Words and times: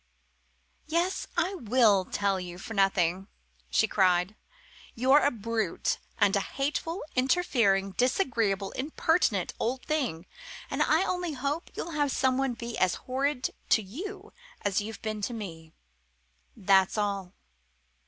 "Yes, 0.87 1.27
I 1.37 1.53
will 1.53 2.05
tell 2.05 2.39
you 2.39 2.57
for 2.57 2.73
nothing," 2.73 3.27
she 3.69 3.87
cried. 3.87 4.35
"You're 4.95 5.19
a 5.23 5.29
brute, 5.29 5.99
and 6.17 6.35
a 6.35 6.39
hateful, 6.41 7.03
interfering, 7.15 7.91
disagreeable, 7.91 8.71
impertinent 8.71 9.53
old 9.59 9.83
thing, 9.85 10.25
and 10.71 10.81
I 10.81 11.03
only 11.03 11.33
hope 11.33 11.69
you'll 11.75 11.91
have 11.91 12.11
someone 12.11 12.55
be 12.55 12.79
as 12.79 12.95
horrid 13.05 13.51
to 13.69 13.83
you 13.83 14.33
as 14.61 14.81
you've 14.81 15.03
been 15.03 15.21
to 15.21 15.35
me, 15.35 15.71
that's 16.57 16.97
all!" 16.97 17.35